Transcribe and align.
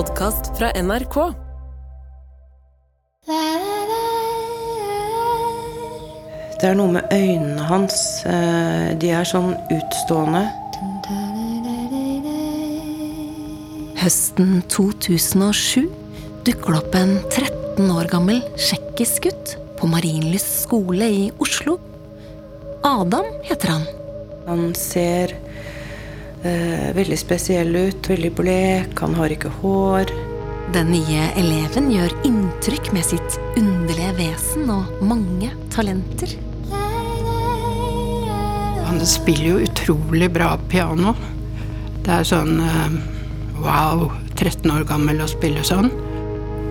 podkast 0.00 0.46
fra 0.56 0.70
NRK. 0.80 1.16
Det 6.60 6.68
er 6.68 6.76
noe 6.78 6.94
med 6.94 7.12
øynene 7.12 7.66
hans. 7.68 7.98
eh, 8.24 8.96
De 9.00 9.10
er 9.12 9.28
sånn 9.28 9.52
utstående. 9.76 10.46
Høsten 14.00 14.62
2007 14.72 15.90
dukker 16.48 16.72
det 16.72 16.80
opp 16.80 16.96
en 16.96 17.14
13 17.28 17.92
år 17.92 18.08
gammel 18.08 18.40
tsjekkisk 18.56 19.28
gutt 19.28 19.56
på 19.76 19.90
Marienlyst 19.90 20.62
skole 20.62 21.10
i 21.12 21.30
Oslo. 21.44 21.76
Adam 22.88 23.28
heter 23.44 23.76
han. 23.76 23.84
Han 24.48 24.70
ser 24.74 25.36
eh, 26.46 26.90
veldig 26.96 27.18
spesiell 27.18 27.74
ut, 27.76 28.10
veldig 28.10 28.32
blek, 28.36 28.98
han 29.00 29.16
har 29.18 29.32
ikke 29.34 29.52
hår. 29.60 30.12
Den 30.74 30.92
nye 30.94 31.26
eleven 31.40 31.88
gjør 31.90 32.12
inntrykk 32.28 32.92
med 32.94 33.06
sitt 33.08 33.38
underlige 33.58 34.12
vesen 34.20 34.70
og 34.70 35.02
mange 35.02 35.50
talenter. 35.74 36.36
Han 38.90 39.02
spiller 39.06 39.52
jo 39.52 39.64
utrolig 39.64 40.30
bra 40.34 40.52
piano. 40.70 41.14
Det 42.04 42.14
er 42.14 42.26
sånn 42.26 42.56
eh, 42.62 42.94
wow, 43.62 44.08
13 44.36 44.70
år 44.74 44.86
gammel 44.88 45.22
å 45.22 45.28
spille 45.30 45.62
sånn. 45.66 45.90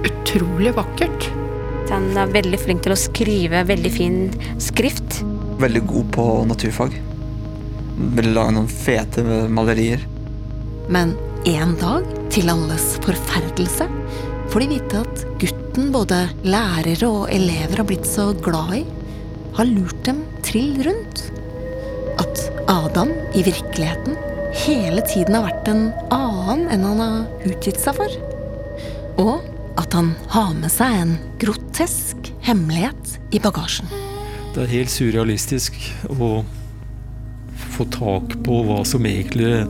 Utrolig 0.08 0.74
vakkert. 0.76 1.30
Han 1.90 2.12
er 2.20 2.32
veldig 2.32 2.60
flink 2.62 2.84
til 2.86 2.94
å 2.94 3.00
skrive 3.00 3.64
veldig 3.68 3.92
fin 3.94 4.18
skrift. 4.62 5.22
Veldig 5.60 5.86
god 5.90 6.12
på 6.16 6.28
naturfag. 6.50 7.00
Vil 8.00 8.32
lage 8.36 8.56
noen 8.56 8.70
fete 8.72 9.24
malerier. 9.52 10.06
Men 10.90 11.16
en 11.50 11.76
dag, 11.80 12.06
til 12.34 12.50
alles 12.52 12.94
forferdelse, 13.04 13.88
får 14.50 14.64
de 14.64 14.70
vite 14.72 15.02
at 15.04 15.26
gutten 15.42 15.92
både 15.94 16.22
lærere 16.48 17.10
og 17.10 17.28
elever 17.34 17.82
har 17.82 17.88
blitt 17.90 18.08
så 18.08 18.32
glad 18.46 18.80
i, 18.80 18.86
har 19.58 19.70
lurt 19.70 20.02
dem 20.08 20.24
trill 20.46 20.80
rundt. 20.88 21.26
At 22.22 22.42
Adam 22.72 23.12
i 23.36 23.44
virkeligheten 23.46 24.18
hele 24.66 25.04
tiden 25.06 25.38
har 25.38 25.50
vært 25.50 25.70
en 25.72 25.86
annen 26.14 26.68
enn 26.74 26.86
han 26.88 27.02
har 27.04 27.50
utgitt 27.50 27.80
seg 27.82 27.98
for. 28.00 28.20
Og 29.22 29.46
at 29.80 29.96
han 29.96 30.14
har 30.34 30.54
med 30.58 30.72
seg 30.74 30.96
en 31.04 31.18
grotesk 31.42 32.32
hemmelighet 32.46 33.18
i 33.36 33.42
bagasjen. 33.44 33.90
Det 34.56 34.66
er 34.66 34.74
helt 34.74 34.92
surrealistisk 34.92 35.78
å 36.10 36.40
få 37.80 37.88
tak 37.96 38.38
på 38.44 38.62
hva 38.68 38.82
som 38.88 39.06
egentlig 39.08 39.64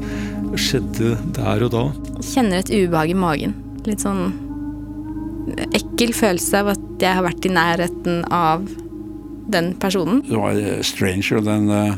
skjedde 0.57 1.15
der 1.37 1.65
og 1.67 1.73
da. 1.75 1.85
Kjenner 2.25 2.63
et 2.63 2.71
ubehag 2.73 3.13
i 3.13 3.17
magen. 3.17 3.55
Litt 3.85 4.03
sånn 4.03 4.31
ekkel 5.73 6.13
følelse 6.13 6.61
av 6.61 6.73
at 6.75 6.85
jeg 7.01 7.17
har 7.17 7.25
vært 7.25 7.45
i 7.47 7.53
nærheten 7.53 8.23
av 8.33 8.65
den 9.49 9.73
personen. 9.81 10.21
Det 10.27 10.37
var 10.37 10.57
eh, 10.57 10.81
stranger 10.85 11.41
than 11.45 11.69
uh, 11.69 11.95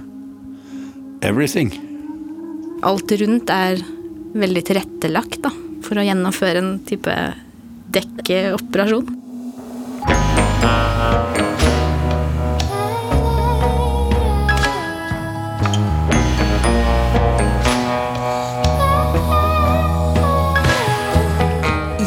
everything. 1.28 1.73
Alt 2.88 3.12
rundt 3.22 3.52
er 3.53 3.84
veldig 4.31 4.64
tilrettelagt 4.72 5.42
da, 5.44 5.52
for 5.86 6.00
å 6.00 6.06
gjennomføre 6.08 6.64
en 6.64 6.73
type 6.88 7.16
dekkeoperasjon. 7.92 9.18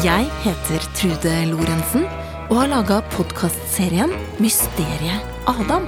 Jeg 0.05 0.27
heter 0.43 0.83
Trude 0.93 1.31
Lorentzen 1.49 2.03
og 2.51 2.59
har 2.59 2.69
laga 2.69 2.99
podkastserien 3.15 4.11
Mysteriet 4.43 5.49
Adam. 5.49 5.87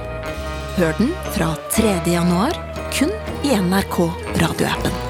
Hør 0.74 0.96
den 0.98 1.12
fra 1.36 1.52
3. 1.76 1.92
januar 2.16 2.58
kun 2.96 3.14
i 3.46 3.54
NRK 3.54 4.00
radioappen. 4.42 5.07